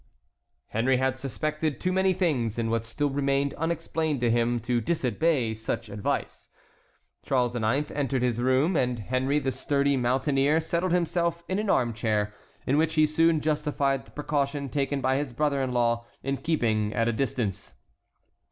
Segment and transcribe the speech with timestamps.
[0.69, 5.53] Henry had suspected too many things in what still remained unexplained to him to disobey
[5.53, 6.49] such advice.
[7.23, 7.91] Charles IX.
[7.91, 12.33] entered his room, and Henry, the sturdy mountaineer, settled himself in an armchair,
[12.65, 16.91] in which he soon justified the precaution taken by his brother in law in keeping
[16.95, 17.75] at a distance.